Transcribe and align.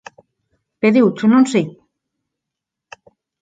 Pediucho, 0.81 1.25
non 1.29 1.43
si? 1.51 1.61